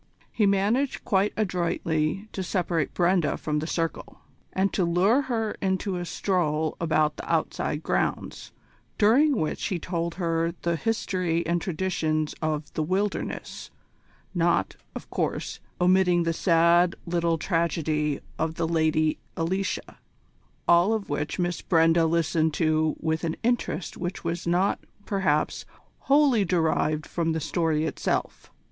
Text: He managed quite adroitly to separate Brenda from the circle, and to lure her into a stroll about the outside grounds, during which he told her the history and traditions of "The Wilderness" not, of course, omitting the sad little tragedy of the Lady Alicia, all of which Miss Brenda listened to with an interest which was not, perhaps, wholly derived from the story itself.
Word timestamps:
He 0.31 0.47
managed 0.47 1.05
quite 1.05 1.31
adroitly 1.37 2.27
to 2.31 2.41
separate 2.41 2.95
Brenda 2.95 3.37
from 3.37 3.59
the 3.59 3.67
circle, 3.67 4.21
and 4.51 4.73
to 4.73 4.83
lure 4.83 5.21
her 5.21 5.51
into 5.61 5.97
a 5.97 6.05
stroll 6.05 6.75
about 6.81 7.17
the 7.17 7.31
outside 7.31 7.83
grounds, 7.83 8.51
during 8.97 9.35
which 9.37 9.63
he 9.67 9.77
told 9.77 10.15
her 10.15 10.55
the 10.63 10.75
history 10.75 11.45
and 11.45 11.61
traditions 11.61 12.33
of 12.41 12.73
"The 12.73 12.81
Wilderness" 12.81 13.69
not, 14.33 14.75
of 14.95 15.07
course, 15.11 15.59
omitting 15.79 16.23
the 16.23 16.33
sad 16.33 16.95
little 17.05 17.37
tragedy 17.37 18.21
of 18.39 18.55
the 18.55 18.67
Lady 18.67 19.19
Alicia, 19.37 19.99
all 20.67 20.93
of 20.93 21.09
which 21.11 21.37
Miss 21.37 21.61
Brenda 21.61 22.07
listened 22.07 22.55
to 22.55 22.95
with 22.99 23.23
an 23.23 23.35
interest 23.43 23.97
which 23.97 24.23
was 24.23 24.47
not, 24.47 24.79
perhaps, 25.05 25.63
wholly 25.99 26.43
derived 26.43 27.05
from 27.05 27.33
the 27.33 27.39
story 27.39 27.85
itself. 27.85 28.51